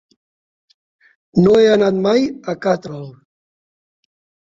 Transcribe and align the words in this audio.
No 1.45 1.53
he 1.61 1.69
anat 1.75 2.01
mai 2.09 2.27
a 2.27 2.59
Catral. 2.67 3.09